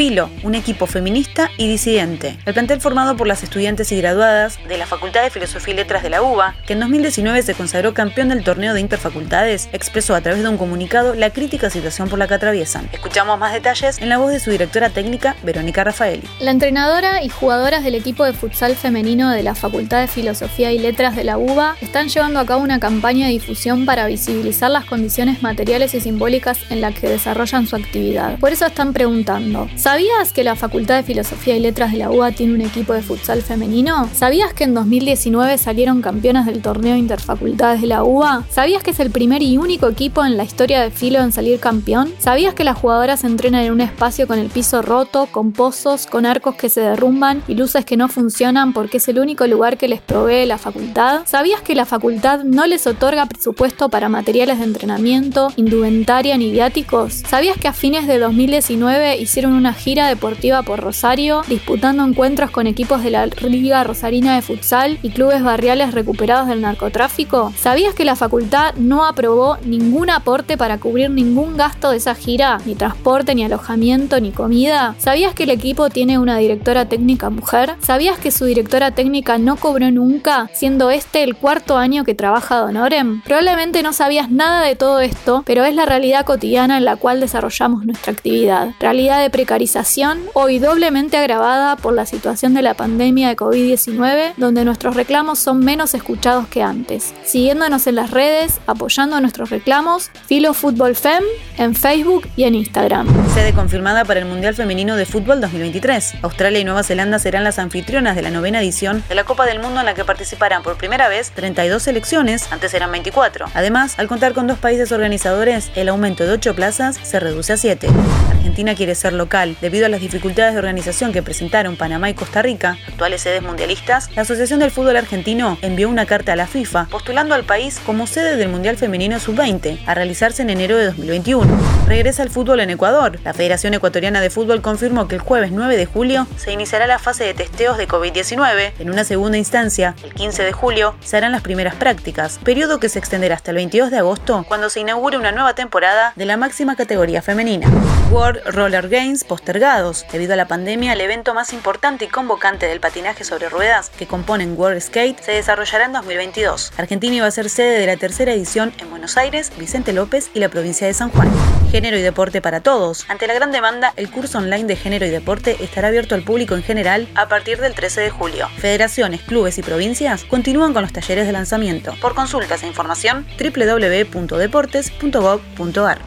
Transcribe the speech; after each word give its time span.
Filo, 0.00 0.30
un 0.44 0.54
equipo 0.54 0.86
feminista 0.86 1.50
y 1.58 1.68
disidente. 1.68 2.38
El 2.46 2.54
plantel 2.54 2.80
formado 2.80 3.18
por 3.18 3.26
las 3.26 3.42
estudiantes 3.42 3.92
y 3.92 3.98
graduadas 3.98 4.58
de 4.66 4.78
la 4.78 4.86
Facultad 4.86 5.22
de 5.22 5.28
Filosofía 5.28 5.74
y 5.74 5.76
Letras 5.76 6.02
de 6.02 6.08
la 6.08 6.22
UBA, 6.22 6.54
que 6.66 6.72
en 6.72 6.80
2019 6.80 7.42
se 7.42 7.52
consagró 7.52 7.92
campeón 7.92 8.30
del 8.30 8.42
torneo 8.42 8.72
de 8.72 8.80
interfacultades, 8.80 9.68
expresó 9.74 10.14
a 10.14 10.22
través 10.22 10.42
de 10.42 10.48
un 10.48 10.56
comunicado 10.56 11.14
la 11.14 11.28
crítica 11.28 11.68
situación 11.68 12.08
por 12.08 12.18
la 12.18 12.26
que 12.26 12.32
atraviesan. 12.32 12.88
Escuchamos 12.94 13.38
más 13.38 13.52
detalles 13.52 13.98
en 13.98 14.08
la 14.08 14.16
voz 14.16 14.32
de 14.32 14.40
su 14.40 14.50
directora 14.50 14.88
técnica, 14.88 15.36
Verónica 15.42 15.84
Rafaeli. 15.84 16.26
La 16.40 16.52
entrenadora 16.52 17.22
y 17.22 17.28
jugadoras 17.28 17.84
del 17.84 17.94
equipo 17.94 18.24
de 18.24 18.32
futsal 18.32 18.76
femenino 18.76 19.30
de 19.30 19.42
la 19.42 19.54
Facultad 19.54 20.00
de 20.00 20.08
Filosofía 20.08 20.72
y 20.72 20.78
Letras 20.78 21.14
de 21.14 21.24
la 21.24 21.36
UBA 21.36 21.76
están 21.82 22.08
llevando 22.08 22.40
a 22.40 22.46
cabo 22.46 22.62
una 22.62 22.80
campaña 22.80 23.26
de 23.26 23.32
difusión 23.32 23.84
para 23.84 24.06
visibilizar 24.06 24.70
las 24.70 24.86
condiciones 24.86 25.42
materiales 25.42 25.92
y 25.92 26.00
simbólicas 26.00 26.58
en 26.70 26.80
las 26.80 26.94
que 26.94 27.06
desarrollan 27.06 27.66
su 27.66 27.76
actividad. 27.76 28.38
Por 28.38 28.50
eso 28.50 28.64
están 28.64 28.94
preguntando, 28.94 29.68
¿Sabías 29.90 30.32
que 30.32 30.44
la 30.44 30.54
Facultad 30.54 30.98
de 30.98 31.02
Filosofía 31.02 31.56
y 31.56 31.58
Letras 31.58 31.90
de 31.90 31.98
la 31.98 32.12
UBA 32.12 32.30
tiene 32.30 32.54
un 32.54 32.60
equipo 32.60 32.92
de 32.92 33.02
futsal 33.02 33.42
femenino? 33.42 34.08
¿Sabías 34.14 34.54
que 34.54 34.62
en 34.62 34.72
2019 34.72 35.58
salieron 35.58 36.00
campeonas 36.00 36.46
del 36.46 36.62
torneo 36.62 36.94
Interfacultades 36.94 37.80
de 37.80 37.88
la 37.88 38.04
UBA? 38.04 38.44
¿Sabías 38.50 38.84
que 38.84 38.92
es 38.92 39.00
el 39.00 39.10
primer 39.10 39.42
y 39.42 39.58
único 39.58 39.88
equipo 39.88 40.24
en 40.24 40.36
la 40.36 40.44
historia 40.44 40.80
de 40.80 40.92
Filo 40.92 41.18
en 41.18 41.32
salir 41.32 41.58
campeón? 41.58 42.14
¿Sabías 42.20 42.54
que 42.54 42.62
las 42.62 42.78
jugadoras 42.78 43.24
entrenan 43.24 43.64
en 43.64 43.72
un 43.72 43.80
espacio 43.80 44.28
con 44.28 44.38
el 44.38 44.46
piso 44.46 44.80
roto, 44.80 45.26
con 45.26 45.50
pozos, 45.50 46.06
con 46.06 46.24
arcos 46.24 46.54
que 46.54 46.68
se 46.68 46.82
derrumban 46.82 47.42
y 47.48 47.56
luces 47.56 47.84
que 47.84 47.96
no 47.96 48.06
funcionan 48.06 48.72
porque 48.72 48.98
es 48.98 49.08
el 49.08 49.18
único 49.18 49.44
lugar 49.48 49.76
que 49.76 49.88
les 49.88 50.00
provee 50.00 50.46
la 50.46 50.58
facultad? 50.58 51.22
¿Sabías 51.26 51.62
que 51.62 51.74
la 51.74 51.84
facultad 51.84 52.44
no 52.44 52.64
les 52.68 52.86
otorga 52.86 53.26
presupuesto 53.26 53.88
para 53.88 54.08
materiales 54.08 54.58
de 54.58 54.66
entrenamiento, 54.66 55.52
indumentaria 55.56 56.36
ni 56.38 56.52
viáticos? 56.52 57.24
¿Sabías 57.28 57.58
que 57.58 57.66
a 57.66 57.72
fines 57.72 58.06
de 58.06 58.20
2019 58.20 59.18
hicieron 59.18 59.54
una 59.54 59.79
gira 59.80 60.08
deportiva 60.08 60.62
por 60.62 60.80
Rosario, 60.80 61.42
disputando 61.48 62.04
encuentros 62.04 62.50
con 62.50 62.66
equipos 62.66 63.02
de 63.02 63.10
la 63.10 63.26
Liga 63.26 63.82
Rosarina 63.82 64.34
de 64.34 64.42
Futsal 64.42 64.98
y 65.02 65.10
clubes 65.10 65.42
barriales 65.42 65.94
recuperados 65.94 66.48
del 66.48 66.60
narcotráfico? 66.60 67.52
¿Sabías 67.56 67.94
que 67.94 68.04
la 68.04 68.14
facultad 68.14 68.74
no 68.76 69.06
aprobó 69.06 69.56
ningún 69.64 70.10
aporte 70.10 70.58
para 70.58 70.78
cubrir 70.78 71.10
ningún 71.10 71.56
gasto 71.56 71.90
de 71.90 71.96
esa 71.96 72.14
gira? 72.14 72.58
Ni 72.66 72.74
transporte, 72.74 73.34
ni 73.34 73.44
alojamiento, 73.44 74.20
ni 74.20 74.32
comida. 74.32 74.94
¿Sabías 74.98 75.34
que 75.34 75.44
el 75.44 75.50
equipo 75.50 75.88
tiene 75.88 76.18
una 76.18 76.36
directora 76.36 76.86
técnica 76.86 77.30
mujer? 77.30 77.74
¿Sabías 77.80 78.18
que 78.18 78.30
su 78.30 78.44
directora 78.44 78.90
técnica 78.90 79.38
no 79.38 79.56
cobró 79.56 79.90
nunca, 79.90 80.50
siendo 80.52 80.90
este 80.90 81.22
el 81.22 81.36
cuarto 81.36 81.78
año 81.78 82.04
que 82.04 82.14
trabaja 82.14 82.58
Donorem? 82.58 83.22
Probablemente 83.22 83.82
no 83.82 83.94
sabías 83.94 84.30
nada 84.30 84.62
de 84.62 84.76
todo 84.76 85.00
esto, 85.00 85.42
pero 85.46 85.64
es 85.64 85.74
la 85.74 85.86
realidad 85.86 86.26
cotidiana 86.26 86.76
en 86.76 86.84
la 86.84 86.96
cual 86.96 87.20
desarrollamos 87.20 87.86
nuestra 87.86 88.12
actividad. 88.12 88.74
Realidad 88.78 89.22
de 89.22 89.30
precarización 89.60 90.22
hoy 90.32 90.58
doblemente 90.58 91.18
agravada 91.18 91.76
por 91.76 91.92
la 91.92 92.06
situación 92.06 92.54
de 92.54 92.62
la 92.62 92.72
pandemia 92.72 93.28
de 93.28 93.36
COVID-19, 93.36 94.32
donde 94.38 94.64
nuestros 94.64 94.96
reclamos 94.96 95.38
son 95.38 95.62
menos 95.62 95.92
escuchados 95.92 96.48
que 96.48 96.62
antes. 96.62 97.12
Siguiéndonos 97.24 97.86
en 97.86 97.96
las 97.96 98.10
redes, 98.10 98.58
apoyando 98.66 99.20
nuestros 99.20 99.50
reclamos, 99.50 100.10
Filo 100.26 100.54
Fútbol 100.54 100.96
Fem 100.96 101.22
en 101.58 101.74
Facebook 101.74 102.26
y 102.36 102.44
en 102.44 102.54
Instagram. 102.54 103.06
Sede 103.34 103.52
confirmada 103.52 104.06
para 104.06 104.20
el 104.20 104.26
Mundial 104.26 104.54
Femenino 104.54 104.96
de 104.96 105.04
Fútbol 105.04 105.42
2023. 105.42 106.14
Australia 106.22 106.60
y 106.60 106.64
Nueva 106.64 106.82
Zelanda 106.82 107.18
serán 107.18 107.44
las 107.44 107.58
anfitrionas 107.58 108.16
de 108.16 108.22
la 108.22 108.30
novena 108.30 108.62
edición 108.62 109.04
de 109.10 109.14
la 109.14 109.24
Copa 109.24 109.44
del 109.44 109.60
Mundo 109.60 109.80
en 109.80 109.86
la 109.86 109.92
que 109.92 110.06
participarán 110.06 110.62
por 110.62 110.78
primera 110.78 111.08
vez 111.08 111.32
32 111.32 111.82
selecciones, 111.82 112.50
antes 112.50 112.72
eran 112.72 112.90
24. 112.92 113.46
Además, 113.52 113.98
al 113.98 114.08
contar 114.08 114.32
con 114.32 114.46
dos 114.46 114.58
países 114.58 114.90
organizadores, 114.90 115.70
el 115.74 115.90
aumento 115.90 116.24
de 116.24 116.32
8 116.32 116.54
plazas 116.54 116.98
se 117.02 117.20
reduce 117.20 117.52
a 117.52 117.58
7. 117.58 117.88
Argentina 118.30 118.74
quiere 118.74 118.94
ser 118.94 119.12
local 119.12 119.49
Debido 119.60 119.86
a 119.86 119.88
las 119.88 120.00
dificultades 120.00 120.52
de 120.52 120.58
organización 120.58 121.12
que 121.12 121.22
presentaron 121.22 121.76
Panamá 121.76 122.10
y 122.10 122.14
Costa 122.14 122.42
Rica, 122.42 122.78
actuales 122.88 123.22
sedes 123.22 123.42
mundialistas, 123.42 124.10
la 124.14 124.22
Asociación 124.22 124.60
del 124.60 124.70
Fútbol 124.70 124.96
Argentino 124.96 125.58
envió 125.62 125.88
una 125.88 126.06
carta 126.06 126.32
a 126.32 126.36
la 126.36 126.46
FIFA 126.46 126.86
postulando 126.90 127.34
al 127.34 127.44
país 127.44 127.80
como 127.84 128.06
sede 128.06 128.36
del 128.36 128.48
Mundial 128.48 128.76
Femenino 128.76 129.18
Sub-20 129.18 129.80
a 129.86 129.94
realizarse 129.94 130.42
en 130.42 130.50
enero 130.50 130.76
de 130.76 130.86
2021. 130.86 131.46
Regresa 131.86 132.22
el 132.22 132.30
fútbol 132.30 132.60
en 132.60 132.70
Ecuador. 132.70 133.18
La 133.24 133.34
Federación 133.34 133.74
Ecuatoriana 133.74 134.20
de 134.20 134.30
Fútbol 134.30 134.62
confirmó 134.62 135.08
que 135.08 135.16
el 135.16 135.20
jueves 135.20 135.52
9 135.52 135.76
de 135.76 135.86
julio 135.86 136.26
se 136.36 136.52
iniciará 136.52 136.86
la 136.86 136.98
fase 136.98 137.24
de 137.24 137.34
testeos 137.34 137.78
de 137.78 137.88
COVID-19. 137.88 138.72
En 138.78 138.90
una 138.90 139.04
segunda 139.04 139.38
instancia, 139.38 139.94
el 140.04 140.14
15 140.14 140.42
de 140.42 140.52
julio, 140.52 140.94
se 141.00 141.16
harán 141.16 141.32
las 141.32 141.42
primeras 141.42 141.74
prácticas, 141.74 142.38
periodo 142.44 142.80
que 142.80 142.88
se 142.88 142.98
extenderá 142.98 143.34
hasta 143.34 143.50
el 143.50 143.56
22 143.56 143.90
de 143.90 143.98
agosto, 143.98 144.44
cuando 144.48 144.70
se 144.70 144.80
inaugure 144.80 145.18
una 145.18 145.32
nueva 145.32 145.54
temporada 145.54 146.12
de 146.16 146.26
la 146.26 146.36
máxima 146.36 146.76
categoría 146.76 147.22
femenina. 147.22 147.68
World 148.10 148.40
Roller 148.46 148.88
Games 148.88 149.24
Debido 149.44 150.34
a 150.34 150.36
la 150.36 150.46
pandemia, 150.46 150.92
el 150.92 151.00
evento 151.00 151.34
más 151.34 151.52
importante 151.52 152.04
y 152.04 152.08
convocante 152.08 152.66
del 152.66 152.78
patinaje 152.80 153.24
sobre 153.24 153.48
ruedas 153.48 153.90
que 153.90 154.06
componen 154.06 154.56
World 154.56 154.80
Skate 154.80 155.20
se 155.20 155.32
desarrollará 155.32 155.86
en 155.86 155.92
2022. 155.92 156.72
Argentina 156.76 157.16
iba 157.16 157.26
a 157.26 157.30
ser 157.30 157.50
sede 157.50 157.78
de 157.78 157.86
la 157.86 157.96
tercera 157.96 158.32
edición 158.32 158.72
en 158.78 158.90
Buenos 158.90 159.16
Aires, 159.16 159.52
Vicente 159.58 159.92
López 159.92 160.30
y 160.34 160.40
la 160.40 160.48
provincia 160.48 160.86
de 160.86 160.94
San 160.94 161.10
Juan. 161.10 161.30
Género 161.70 161.98
y 161.98 162.02
deporte 162.02 162.42
para 162.42 162.60
todos. 162.60 163.04
Ante 163.08 163.26
la 163.26 163.34
gran 163.34 163.50
demanda, 163.52 163.92
el 163.96 164.10
curso 164.10 164.38
online 164.38 164.64
de 164.64 164.76
género 164.76 165.06
y 165.06 165.10
deporte 165.10 165.56
estará 165.62 165.88
abierto 165.88 166.14
al 166.14 166.22
público 166.22 166.54
en 166.54 166.62
general 166.62 167.08
a 167.14 167.28
partir 167.28 167.60
del 167.60 167.74
13 167.74 168.00
de 168.02 168.10
julio. 168.10 168.48
Federaciones, 168.58 169.22
clubes 169.22 169.56
y 169.58 169.62
provincias 169.62 170.24
continúan 170.24 170.72
con 170.72 170.82
los 170.82 170.92
talleres 170.92 171.26
de 171.26 171.32
lanzamiento. 171.32 171.94
Por 172.00 172.14
consultas 172.14 172.62
e 172.62 172.66
información, 172.66 173.26
www.deportes.gov.ar. 173.38 175.98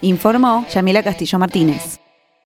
Informó 0.00 0.66
Yamila 0.68 1.02
Castillo 1.02 1.38
Martínez. 1.38 2.05